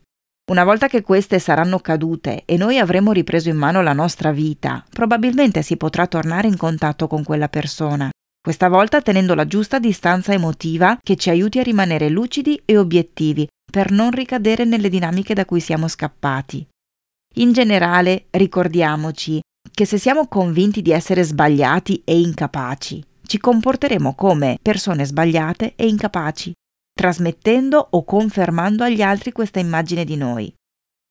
Una 0.50 0.64
volta 0.64 0.88
che 0.88 1.02
queste 1.02 1.38
saranno 1.38 1.78
cadute 1.78 2.43
e 2.45 2.57
noi 2.57 2.78
avremo 2.78 3.12
ripreso 3.12 3.49
in 3.49 3.57
mano 3.57 3.83
la 3.83 3.93
nostra 3.93 4.33
vita, 4.33 4.85
probabilmente 4.90 5.62
si 5.62 5.76
potrà 5.76 6.07
tornare 6.07 6.49
in 6.49 6.57
contatto 6.57 7.07
con 7.07 7.23
quella 7.23 7.49
persona, 7.49 8.11
questa 8.40 8.69
volta 8.69 9.02
tenendo 9.02 9.35
la 9.35 9.47
giusta 9.47 9.78
distanza 9.78 10.33
emotiva 10.33 10.99
che 11.02 11.17
ci 11.17 11.31
aiuti 11.31 11.59
a 11.59 11.62
rimanere 11.62 12.09
lucidi 12.09 12.61
e 12.64 12.78
obiettivi 12.78 13.47
per 13.71 13.91
non 13.91 14.11
ricadere 14.11 14.65
nelle 14.65 14.89
dinamiche 14.89 15.35
da 15.35 15.45
cui 15.45 15.61
siamo 15.61 15.89
scappati. 15.89 16.67
In 17.37 17.53
generale, 17.53 18.27
ricordiamoci 18.31 19.41
che 19.71 19.85
se 19.85 19.99
siamo 19.99 20.27
convinti 20.27 20.83
di 20.83 20.91
essere 20.91 21.23
sbagliati 21.23 22.03
e 22.05 22.19
incapaci, 22.19 23.05
ci 23.27 23.39
comporteremo 23.39 24.15
come 24.15 24.59
persone 24.61 25.05
sbagliate 25.05 25.75
e 25.77 25.87
incapaci, 25.87 26.53
trasmettendo 26.93 27.89
o 27.91 28.03
confermando 28.05 28.83
agli 28.83 29.03
altri 29.03 29.33
questa 29.33 29.61
immagine 29.61 30.05
di 30.05 30.17
noi. 30.17 30.53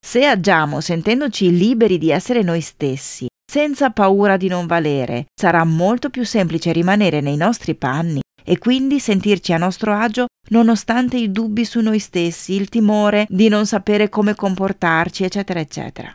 Se 0.04 0.26
agiamo 0.26 0.82
sentendoci 0.82 1.56
liberi 1.56 1.98
di 1.98 2.10
essere 2.10 2.42
noi 2.42 2.62
stessi, 2.62 3.28
senza 3.58 3.90
paura 3.90 4.38
di 4.38 4.48
non 4.48 4.68
valere, 4.68 5.26
sarà 5.34 5.64
molto 5.64 6.12
più 6.12 6.24
semplice 6.24 6.72
rimanere 6.72 7.22
nei 7.22 7.38
nostri 7.38 7.74
panni 7.74 8.22
e 8.46 8.60
quindi 8.60 9.00
sentirci 9.00 9.52
a 9.52 9.58
nostro 9.58 9.96
agio 9.96 10.28
nonostante 10.50 11.18
i 11.18 11.32
dubbi 11.32 11.66
su 11.66 11.80
noi 11.80 11.98
stessi, 11.98 12.54
il 12.54 12.70
timore 12.70 13.26
di 13.28 13.48
non 13.48 13.66
sapere 13.66 14.10
come 14.10 14.36
comportarci, 14.36 15.24
eccetera, 15.24 15.60
eccetera. 15.60 16.14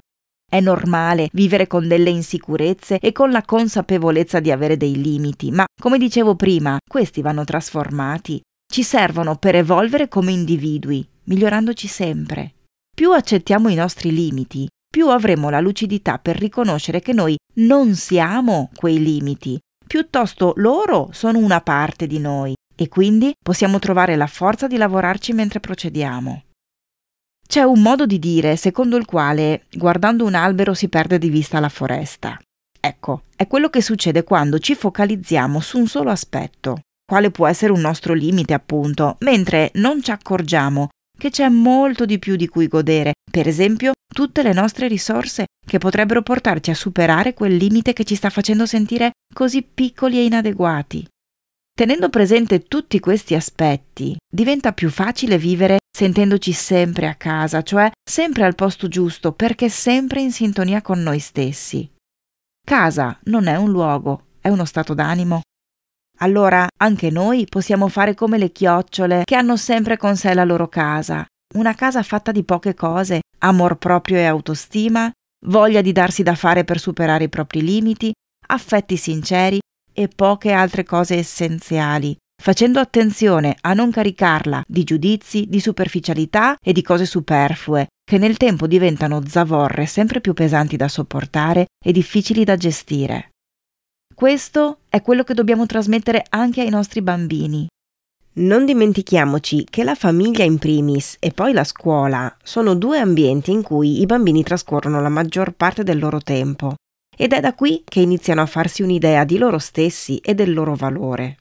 È 0.48 0.60
normale 0.60 1.30
vivere 1.32 1.66
con 1.66 1.88
delle 1.88 2.10
insicurezze 2.10 3.00
e 3.00 3.10
con 3.10 3.32
la 3.32 3.42
consapevolezza 3.42 4.38
di 4.38 4.52
avere 4.52 4.76
dei 4.76 5.02
limiti, 5.02 5.50
ma 5.50 5.64
come 5.80 5.98
dicevo 5.98 6.36
prima, 6.36 6.78
questi 6.88 7.22
vanno 7.22 7.42
trasformati. 7.42 8.40
Ci 8.72 8.84
servono 8.84 9.34
per 9.34 9.56
evolvere 9.56 10.06
come 10.06 10.30
individui, 10.30 11.04
migliorandoci 11.24 11.88
sempre. 11.88 12.52
Più 12.94 13.10
accettiamo 13.10 13.68
i 13.68 13.74
nostri 13.74 14.12
limiti, 14.12 14.68
più 14.92 15.08
avremo 15.08 15.48
la 15.48 15.60
lucidità 15.60 16.18
per 16.18 16.36
riconoscere 16.36 17.00
che 17.00 17.14
noi 17.14 17.34
non 17.54 17.94
siamo 17.94 18.68
quei 18.74 19.02
limiti, 19.02 19.58
piuttosto 19.86 20.52
loro 20.56 21.08
sono 21.12 21.38
una 21.38 21.62
parte 21.62 22.06
di 22.06 22.18
noi 22.18 22.52
e 22.76 22.88
quindi 22.88 23.32
possiamo 23.42 23.78
trovare 23.78 24.16
la 24.16 24.26
forza 24.26 24.66
di 24.66 24.76
lavorarci 24.76 25.32
mentre 25.32 25.60
procediamo. 25.60 26.42
C'è 27.48 27.62
un 27.62 27.80
modo 27.80 28.04
di 28.04 28.18
dire 28.18 28.56
secondo 28.56 28.98
il 28.98 29.06
quale 29.06 29.64
guardando 29.72 30.26
un 30.26 30.34
albero 30.34 30.74
si 30.74 30.90
perde 30.90 31.16
di 31.16 31.30
vista 31.30 31.58
la 31.58 31.70
foresta. 31.70 32.38
Ecco, 32.78 33.22
è 33.34 33.46
quello 33.46 33.70
che 33.70 33.80
succede 33.80 34.24
quando 34.24 34.58
ci 34.58 34.74
focalizziamo 34.74 35.58
su 35.60 35.78
un 35.78 35.86
solo 35.86 36.10
aspetto, 36.10 36.80
quale 37.06 37.30
può 37.30 37.46
essere 37.46 37.72
un 37.72 37.80
nostro 37.80 38.12
limite 38.12 38.52
appunto, 38.52 39.16
mentre 39.20 39.70
non 39.76 40.02
ci 40.02 40.10
accorgiamo 40.10 40.88
che 41.22 41.30
c'è 41.30 41.48
molto 41.48 42.04
di 42.04 42.18
più 42.18 42.34
di 42.34 42.48
cui 42.48 42.66
godere, 42.66 43.12
per 43.30 43.46
esempio 43.46 43.92
tutte 44.12 44.42
le 44.42 44.52
nostre 44.52 44.88
risorse 44.88 45.44
che 45.64 45.78
potrebbero 45.78 46.20
portarci 46.20 46.72
a 46.72 46.74
superare 46.74 47.32
quel 47.32 47.54
limite 47.54 47.92
che 47.92 48.02
ci 48.02 48.16
sta 48.16 48.28
facendo 48.28 48.66
sentire 48.66 49.12
così 49.32 49.62
piccoli 49.62 50.18
e 50.18 50.24
inadeguati. 50.24 51.06
Tenendo 51.72 52.08
presente 52.08 52.64
tutti 52.64 52.98
questi 52.98 53.36
aspetti, 53.36 54.16
diventa 54.28 54.72
più 54.72 54.90
facile 54.90 55.38
vivere 55.38 55.78
sentendoci 55.96 56.50
sempre 56.50 57.06
a 57.06 57.14
casa, 57.14 57.62
cioè 57.62 57.88
sempre 58.02 58.42
al 58.42 58.56
posto 58.56 58.88
giusto, 58.88 59.30
perché 59.30 59.68
sempre 59.68 60.20
in 60.20 60.32
sintonia 60.32 60.82
con 60.82 61.00
noi 61.00 61.20
stessi. 61.20 61.88
Casa 62.66 63.16
non 63.26 63.46
è 63.46 63.54
un 63.54 63.70
luogo, 63.70 64.24
è 64.40 64.48
uno 64.48 64.64
stato 64.64 64.92
d'animo. 64.92 65.42
Allora 66.22 66.68
anche 66.78 67.10
noi 67.10 67.46
possiamo 67.48 67.88
fare 67.88 68.14
come 68.14 68.38
le 68.38 68.52
chiocciole 68.52 69.22
che 69.24 69.34
hanno 69.34 69.56
sempre 69.56 69.96
con 69.96 70.16
sé 70.16 70.34
la 70.34 70.44
loro 70.44 70.68
casa, 70.68 71.26
una 71.56 71.74
casa 71.74 72.02
fatta 72.04 72.30
di 72.30 72.44
poche 72.44 72.74
cose, 72.74 73.22
amor 73.38 73.76
proprio 73.76 74.18
e 74.18 74.24
autostima, 74.24 75.10
voglia 75.46 75.80
di 75.80 75.90
darsi 75.90 76.22
da 76.22 76.36
fare 76.36 76.62
per 76.62 76.78
superare 76.78 77.24
i 77.24 77.28
propri 77.28 77.62
limiti, 77.62 78.12
affetti 78.48 78.96
sinceri 78.96 79.58
e 79.92 80.06
poche 80.06 80.52
altre 80.52 80.84
cose 80.84 81.16
essenziali, 81.16 82.16
facendo 82.40 82.78
attenzione 82.78 83.56
a 83.60 83.74
non 83.74 83.90
caricarla 83.90 84.62
di 84.64 84.84
giudizi, 84.84 85.46
di 85.48 85.58
superficialità 85.58 86.56
e 86.64 86.72
di 86.72 86.82
cose 86.82 87.04
superflue, 87.04 87.88
che 88.08 88.18
nel 88.18 88.36
tempo 88.36 88.68
diventano 88.68 89.26
zavorre 89.26 89.86
sempre 89.86 90.20
più 90.20 90.34
pesanti 90.34 90.76
da 90.76 90.86
sopportare 90.86 91.66
e 91.84 91.90
difficili 91.90 92.44
da 92.44 92.56
gestire. 92.56 93.30
Questo 94.14 94.81
è 94.92 95.00
quello 95.00 95.22
che 95.24 95.32
dobbiamo 95.32 95.64
trasmettere 95.64 96.22
anche 96.28 96.60
ai 96.60 96.68
nostri 96.68 97.00
bambini. 97.00 97.66
Non 98.34 98.66
dimentichiamoci 98.66 99.64
che 99.70 99.84
la 99.84 99.94
famiglia 99.94 100.44
in 100.44 100.58
primis 100.58 101.16
e 101.18 101.30
poi 101.30 101.54
la 101.54 101.64
scuola 101.64 102.36
sono 102.42 102.74
due 102.74 102.98
ambienti 102.98 103.52
in 103.52 103.62
cui 103.62 104.02
i 104.02 104.06
bambini 104.06 104.42
trascorrono 104.42 105.00
la 105.00 105.08
maggior 105.08 105.52
parte 105.52 105.82
del 105.82 105.98
loro 105.98 106.20
tempo 106.20 106.74
ed 107.16 107.32
è 107.32 107.40
da 107.40 107.54
qui 107.54 107.82
che 107.86 108.00
iniziano 108.00 108.42
a 108.42 108.46
farsi 108.46 108.82
un'idea 108.82 109.24
di 109.24 109.38
loro 109.38 109.58
stessi 109.58 110.18
e 110.18 110.34
del 110.34 110.52
loro 110.52 110.74
valore. 110.74 111.38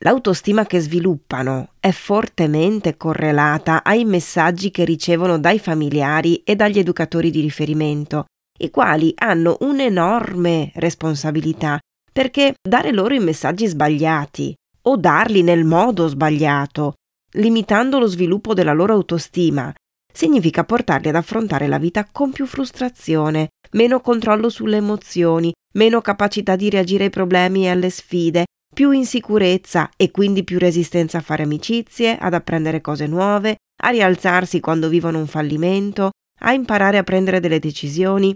L'autostima 0.00 0.66
che 0.66 0.78
sviluppano 0.78 1.70
è 1.80 1.92
fortemente 1.92 2.98
correlata 2.98 3.82
ai 3.82 4.04
messaggi 4.04 4.70
che 4.70 4.84
ricevono 4.84 5.38
dai 5.38 5.58
familiari 5.58 6.42
e 6.44 6.54
dagli 6.56 6.78
educatori 6.78 7.30
di 7.30 7.40
riferimento, 7.40 8.26
i 8.58 8.68
quali 8.68 9.14
hanno 9.16 9.56
un'enorme 9.60 10.72
responsabilità 10.74 11.78
perché 12.16 12.54
dare 12.66 12.92
loro 12.92 13.12
i 13.12 13.18
messaggi 13.18 13.66
sbagliati 13.66 14.54
o 14.84 14.96
darli 14.96 15.42
nel 15.42 15.66
modo 15.66 16.06
sbagliato, 16.06 16.94
limitando 17.32 17.98
lo 17.98 18.06
sviluppo 18.06 18.54
della 18.54 18.72
loro 18.72 18.94
autostima, 18.94 19.70
significa 20.10 20.64
portarli 20.64 21.10
ad 21.10 21.14
affrontare 21.14 21.66
la 21.66 21.76
vita 21.76 22.08
con 22.10 22.32
più 22.32 22.46
frustrazione, 22.46 23.48
meno 23.72 24.00
controllo 24.00 24.48
sulle 24.48 24.78
emozioni, 24.78 25.52
meno 25.74 26.00
capacità 26.00 26.56
di 26.56 26.70
reagire 26.70 27.04
ai 27.04 27.10
problemi 27.10 27.66
e 27.66 27.68
alle 27.68 27.90
sfide, 27.90 28.46
più 28.74 28.92
insicurezza 28.92 29.90
e 29.94 30.10
quindi 30.10 30.42
più 30.42 30.58
resistenza 30.58 31.18
a 31.18 31.20
fare 31.20 31.42
amicizie, 31.42 32.16
ad 32.16 32.32
apprendere 32.32 32.80
cose 32.80 33.06
nuove, 33.06 33.56
a 33.82 33.90
rialzarsi 33.90 34.58
quando 34.60 34.88
vivono 34.88 35.18
un 35.18 35.26
fallimento, 35.26 36.12
a 36.40 36.54
imparare 36.54 36.96
a 36.96 37.02
prendere 37.02 37.40
delle 37.40 37.58
decisioni. 37.58 38.34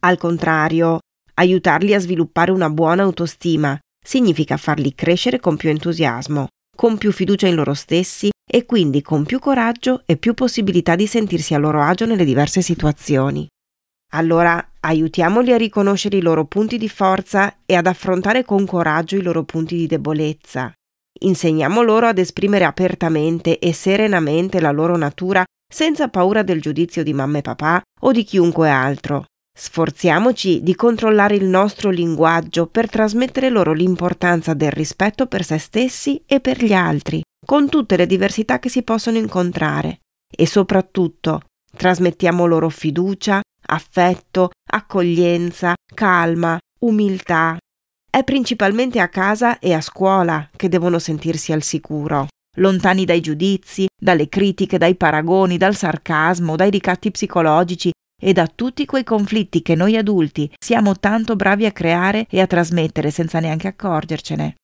Al 0.00 0.18
contrario, 0.18 0.98
aiutarli 1.34 1.94
a 1.94 2.00
sviluppare 2.00 2.50
una 2.50 2.70
buona 2.70 3.02
autostima 3.02 3.78
significa 4.04 4.56
farli 4.56 4.94
crescere 4.94 5.40
con 5.40 5.56
più 5.56 5.68
entusiasmo, 5.68 6.48
con 6.76 6.98
più 6.98 7.12
fiducia 7.12 7.46
in 7.46 7.54
loro 7.54 7.74
stessi 7.74 8.30
e 8.50 8.66
quindi 8.66 9.02
con 9.02 9.24
più 9.24 9.38
coraggio 9.38 10.02
e 10.06 10.16
più 10.16 10.34
possibilità 10.34 10.96
di 10.96 11.06
sentirsi 11.06 11.54
a 11.54 11.58
loro 11.58 11.82
agio 11.82 12.06
nelle 12.06 12.24
diverse 12.24 12.62
situazioni. 12.62 13.46
Allora 14.12 14.72
aiutiamoli 14.80 15.52
a 15.52 15.56
riconoscere 15.56 16.16
i 16.16 16.22
loro 16.22 16.46
punti 16.46 16.78
di 16.78 16.88
forza 16.88 17.58
e 17.64 17.76
ad 17.76 17.86
affrontare 17.86 18.44
con 18.44 18.66
coraggio 18.66 19.16
i 19.16 19.22
loro 19.22 19.44
punti 19.44 19.76
di 19.76 19.86
debolezza. 19.86 20.72
Insegniamo 21.22 21.82
loro 21.82 22.06
ad 22.06 22.18
esprimere 22.18 22.64
apertamente 22.64 23.58
e 23.58 23.72
serenamente 23.72 24.60
la 24.60 24.72
loro 24.72 24.96
natura 24.96 25.44
senza 25.72 26.08
paura 26.08 26.42
del 26.42 26.60
giudizio 26.60 27.04
di 27.04 27.12
mamma 27.12 27.38
e 27.38 27.42
papà 27.42 27.80
o 28.00 28.10
di 28.10 28.24
chiunque 28.24 28.68
altro. 28.68 29.26
Sforziamoci 29.52 30.62
di 30.62 30.74
controllare 30.74 31.34
il 31.34 31.44
nostro 31.44 31.90
linguaggio 31.90 32.66
per 32.66 32.88
trasmettere 32.88 33.50
loro 33.50 33.72
l'importanza 33.72 34.54
del 34.54 34.70
rispetto 34.70 35.26
per 35.26 35.44
se 35.44 35.58
stessi 35.58 36.22
e 36.26 36.40
per 36.40 36.64
gli 36.64 36.72
altri, 36.72 37.20
con 37.44 37.68
tutte 37.68 37.96
le 37.96 38.06
diversità 38.06 38.58
che 38.58 38.68
si 38.68 38.82
possono 38.82 39.18
incontrare. 39.18 40.00
E 40.34 40.46
soprattutto 40.46 41.42
trasmettiamo 41.76 42.46
loro 42.46 42.68
fiducia, 42.68 43.40
affetto, 43.66 44.50
accoglienza, 44.70 45.74
calma, 45.94 46.58
umiltà. 46.80 47.58
È 48.10 48.24
principalmente 48.24 48.98
a 48.98 49.08
casa 49.08 49.58
e 49.58 49.72
a 49.72 49.80
scuola 49.80 50.48
che 50.56 50.68
devono 50.68 50.98
sentirsi 50.98 51.52
al 51.52 51.62
sicuro 51.62 52.28
lontani 52.56 53.04
dai 53.04 53.20
giudizi, 53.20 53.86
dalle 53.96 54.28
critiche, 54.28 54.78
dai 54.78 54.96
paragoni, 54.96 55.56
dal 55.56 55.76
sarcasmo, 55.76 56.56
dai 56.56 56.70
ricatti 56.70 57.10
psicologici 57.10 57.90
e 58.20 58.32
da 58.32 58.46
tutti 58.46 58.84
quei 58.84 59.02
conflitti 59.02 59.62
che 59.62 59.74
noi 59.74 59.96
adulti 59.96 60.52
siamo 60.58 60.96
tanto 60.98 61.34
bravi 61.34 61.64
a 61.64 61.72
creare 61.72 62.26
e 62.28 62.40
a 62.40 62.46
trasmettere 62.46 63.10
senza 63.10 63.40
neanche 63.40 63.66
accorgercene. 63.66 64.56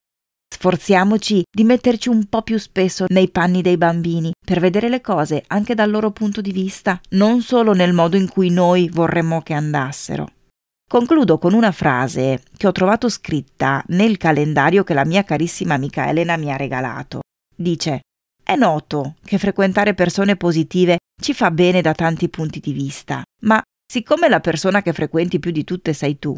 Sforziamoci 0.55 1.43
di 1.51 1.65
metterci 1.65 2.09
un 2.09 2.27
po' 2.27 2.43
più 2.43 2.59
spesso 2.59 3.07
nei 3.09 3.31
panni 3.31 3.63
dei 3.63 3.77
bambini 3.77 4.33
per 4.45 4.61
vedere 4.61 4.89
le 4.89 5.01
cose 5.01 5.43
anche 5.49 5.75
dal 5.75 5.91
loro 5.91 6.13
punto 6.13 6.41
di 6.41 6.53
vista, 6.53 7.01
non 7.11 7.41
solo 7.41 7.73
nel 7.73 7.93
modo 7.93 8.17
in 8.17 8.29
cui 8.29 8.51
noi 8.51 8.89
vorremmo 8.93 9.43
che 9.43 9.55
andassero. 9.55 10.31
Concludo 10.89 11.39
con 11.39 11.53
una 11.53 11.73
frase 11.73 12.43
che 12.57 12.69
ho 12.69 12.73
trovato 12.73 13.09
scritta 13.09 13.83
nel 13.89 14.19
calendario 14.19 14.85
che 14.85 14.95
la 14.95 15.05
mia 15.05 15.25
carissima 15.25 15.75
amica 15.75 16.09
Elena 16.09 16.37
mi 16.37 16.53
ha 16.53 16.57
regalato. 16.57 17.23
Dice 17.55 18.03
è 18.49 18.55
noto 18.55 19.17
che 19.25 19.39
frequentare 19.39 19.95
persone 19.95 20.37
positive 20.37 20.99
ci 21.21 21.35
fa 21.35 21.51
bene 21.51 21.81
da 21.81 21.93
tanti 21.93 22.29
punti 22.29 22.61
di 22.61 22.73
vista, 22.73 23.23
ma 23.43 23.61
siccome 23.87 24.29
la 24.29 24.41
persona 24.41 24.83
che 24.83 24.93
frequenti 24.93 25.39
più 25.39 25.51
di 25.51 25.65
tutte 25.65 25.93
sei 25.93 26.19
tu, 26.19 26.37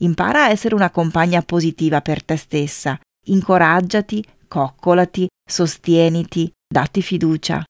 impara 0.00 0.44
a 0.44 0.50
essere 0.50 0.74
una 0.74 0.90
compagna 0.90 1.42
positiva 1.42 2.00
per 2.00 2.22
te 2.22 2.36
stessa, 2.36 2.98
incoraggiati, 3.26 4.24
coccolati, 4.46 5.28
sostieniti, 5.48 6.50
datti 6.66 7.02
fiducia. 7.02 7.62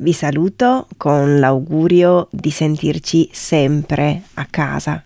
Vi 0.00 0.12
saluto 0.12 0.86
con 0.96 1.40
l'augurio 1.40 2.28
di 2.30 2.50
sentirci 2.50 3.28
sempre 3.32 4.22
a 4.34 4.46
casa. 4.46 5.02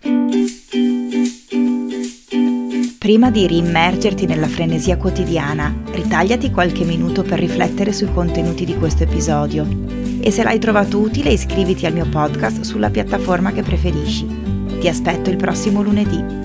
Prima 3.03 3.29
di 3.29 3.45
riimmergerti 3.47 4.25
nella 4.25 4.47
frenesia 4.47 4.95
quotidiana, 4.95 5.75
ritagliati 5.91 6.51
qualche 6.51 6.85
minuto 6.85 7.21
per 7.21 7.37
riflettere 7.37 7.91
sui 7.91 8.09
contenuti 8.13 8.63
di 8.63 8.77
questo 8.77 9.03
episodio. 9.03 9.67
E 10.21 10.31
se 10.31 10.41
l'hai 10.41 10.57
trovato 10.57 10.99
utile 10.99 11.31
iscriviti 11.31 11.85
al 11.85 11.91
mio 11.91 12.05
podcast 12.05 12.61
sulla 12.61 12.89
piattaforma 12.89 13.51
che 13.51 13.61
preferisci. 13.61 14.25
Ti 14.79 14.87
aspetto 14.87 15.29
il 15.29 15.35
prossimo 15.35 15.81
lunedì. 15.81 16.42